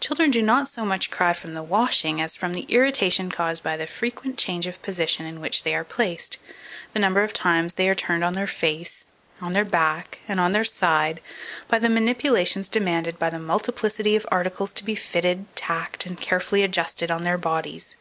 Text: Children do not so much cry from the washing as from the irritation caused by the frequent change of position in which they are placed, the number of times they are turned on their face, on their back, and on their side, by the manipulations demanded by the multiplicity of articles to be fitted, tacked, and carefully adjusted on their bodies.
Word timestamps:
Children 0.00 0.30
do 0.30 0.42
not 0.42 0.68
so 0.70 0.86
much 0.88 1.10
cry 1.10 1.34
from 1.34 1.52
the 1.52 1.62
washing 1.62 2.18
as 2.18 2.34
from 2.34 2.54
the 2.54 2.62
irritation 2.74 3.30
caused 3.30 3.62
by 3.62 3.76
the 3.76 3.86
frequent 3.86 4.38
change 4.38 4.66
of 4.66 4.80
position 4.80 5.26
in 5.26 5.38
which 5.38 5.64
they 5.64 5.74
are 5.74 5.84
placed, 5.84 6.38
the 6.94 6.98
number 6.98 7.22
of 7.22 7.34
times 7.34 7.74
they 7.74 7.86
are 7.86 7.94
turned 7.94 8.24
on 8.24 8.32
their 8.32 8.46
face, 8.46 9.04
on 9.38 9.52
their 9.52 9.66
back, 9.66 10.20
and 10.26 10.40
on 10.40 10.52
their 10.52 10.64
side, 10.64 11.20
by 11.68 11.78
the 11.78 11.90
manipulations 11.90 12.70
demanded 12.70 13.18
by 13.18 13.28
the 13.28 13.38
multiplicity 13.38 14.16
of 14.16 14.24
articles 14.30 14.72
to 14.72 14.82
be 14.82 14.94
fitted, 14.94 15.44
tacked, 15.54 16.06
and 16.06 16.22
carefully 16.22 16.62
adjusted 16.62 17.10
on 17.10 17.22
their 17.24 17.36
bodies. 17.36 17.96